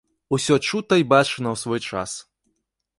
[0.37, 2.19] Усё чута й бачана ў свой час.